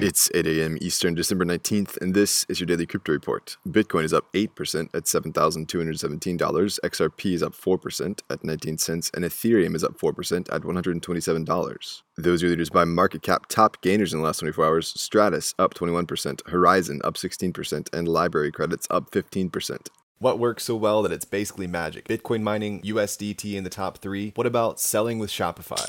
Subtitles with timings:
[0.00, 0.78] It's 8 a.m.
[0.80, 3.56] Eastern, December 19th, and this is your daily crypto report.
[3.66, 9.74] Bitcoin is up 8% at $7,217, XRP is up 4% at 19 cents, and Ethereum
[9.74, 12.02] is up 4% at $127.
[12.16, 13.46] Those are leaders by market cap.
[13.48, 16.06] Top gainers in the last 24 hours Stratis up 21%,
[16.44, 19.88] Horizen up 16%, and LBRY Credits up 15%.
[20.20, 22.06] What works so well that it's basically magic?
[22.06, 24.32] Bitcoin mining, USDT in the top three.
[24.36, 25.88] What about selling with Shopify?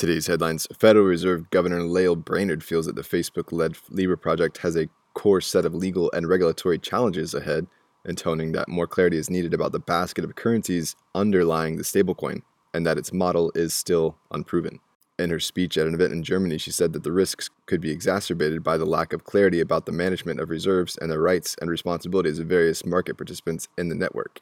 [0.00, 4.74] Today's headlines Federal Reserve Governor Lael Brainard feels that the Facebook led Libra project has
[4.74, 7.66] a core set of legal and regulatory challenges ahead,
[8.06, 12.40] intoning that more clarity is needed about the basket of currencies underlying the stablecoin
[12.72, 14.80] and that its model is still unproven.
[15.18, 17.90] In her speech at an event in Germany, she said that the risks could be
[17.90, 21.68] exacerbated by the lack of clarity about the management of reserves and the rights and
[21.68, 24.40] responsibilities of various market participants in the network.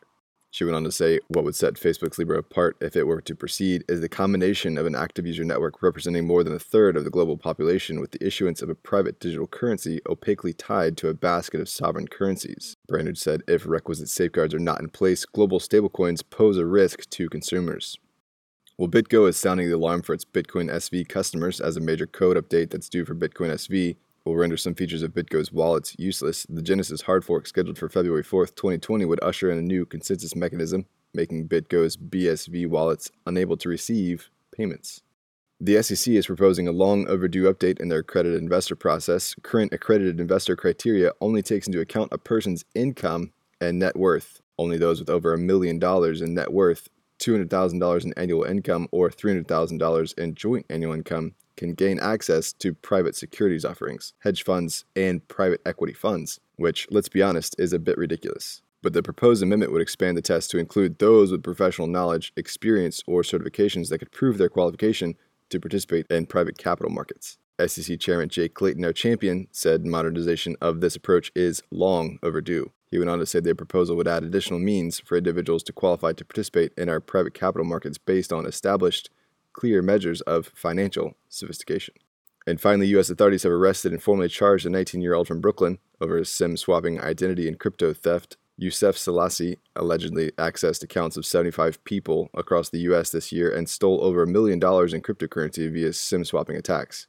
[0.59, 3.37] She went on to say, What would set Facebook's Libra apart if it were to
[3.37, 7.05] proceed is the combination of an active user network representing more than a third of
[7.05, 11.15] the global population with the issuance of a private digital currency opaquely tied to a
[11.15, 12.77] basket of sovereign currencies.
[12.89, 17.28] Brainard said, If requisite safeguards are not in place, global stablecoins pose a risk to
[17.28, 17.97] consumers.
[18.77, 22.37] Well, BitGo is sounding the alarm for its Bitcoin SV customers as a major code
[22.37, 23.94] update that's due for Bitcoin SV
[24.28, 28.22] will render some features of BitGo's wallets useless, the Genesis hard fork scheduled for February
[28.22, 33.69] 4th, 2020 would usher in a new consensus mechanism, making BitGo's BSV wallets unable to
[33.69, 35.03] receive payments.
[35.61, 39.34] The SEC is proposing a long overdue update in their accredited investor process.
[39.43, 44.41] Current accredited investor criteria only takes into account a person's income and net worth.
[44.59, 49.11] Only those with over a million dollars in net worth, $200,000 in annual income, or
[49.11, 55.27] $300,000 in joint annual income can gain access to private securities offerings, hedge funds, and
[55.28, 58.62] private equity funds, which, let's be honest, is a bit ridiculous.
[58.81, 63.03] But the proposed amendment would expand the test to include those with professional knowledge, experience,
[63.07, 65.17] or certifications that could prove their qualification
[65.51, 67.39] to participate in private capital markets.
[67.67, 72.71] SEC Chairman Jay Clayton, our champion, said modernization of this approach is long overdue.
[72.91, 76.13] He went on to say the proposal would add additional means for individuals to qualify
[76.13, 79.11] to participate in our private capital markets based on established
[79.53, 81.95] clear measures of financial sophistication.
[82.47, 83.11] And finally, U.S.
[83.11, 87.01] authorities have arrested and formally charged a 19 year old from Brooklyn over SIM swapping
[87.01, 88.37] identity and crypto theft.
[88.57, 93.11] Youssef Selassie allegedly accessed accounts of 75 people across the U.S.
[93.11, 97.07] this year and stole over a million dollars in cryptocurrency via SIM swapping attacks.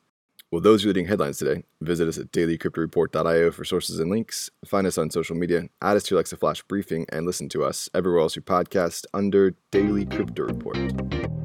[0.51, 1.63] Well, those are leading headlines today.
[1.79, 4.49] Visit us at dailycryptoreport.io for sources and links.
[4.65, 7.87] Find us on social media, add us to Alexa Flash briefing, and listen to us
[7.93, 11.38] everywhere else you podcast under Daily Crypto Report.